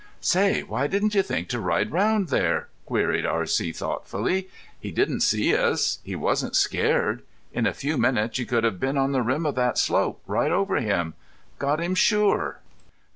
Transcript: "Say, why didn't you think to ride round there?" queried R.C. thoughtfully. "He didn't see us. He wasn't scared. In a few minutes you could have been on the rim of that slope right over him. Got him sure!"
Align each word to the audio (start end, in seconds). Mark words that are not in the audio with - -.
"Say, 0.19 0.63
why 0.63 0.87
didn't 0.87 1.13
you 1.13 1.21
think 1.21 1.47
to 1.49 1.59
ride 1.59 1.91
round 1.91 2.29
there?" 2.29 2.69
queried 2.87 3.23
R.C. 3.23 3.71
thoughtfully. 3.71 4.49
"He 4.79 4.89
didn't 4.91 5.19
see 5.19 5.55
us. 5.55 5.99
He 6.03 6.15
wasn't 6.15 6.55
scared. 6.55 7.21
In 7.53 7.67
a 7.67 7.71
few 7.75 7.99
minutes 7.99 8.39
you 8.39 8.47
could 8.47 8.63
have 8.63 8.79
been 8.79 8.97
on 8.97 9.11
the 9.11 9.21
rim 9.21 9.45
of 9.45 9.53
that 9.53 9.77
slope 9.77 10.23
right 10.25 10.51
over 10.51 10.77
him. 10.77 11.13
Got 11.59 11.79
him 11.81 11.93
sure!" 11.93 12.61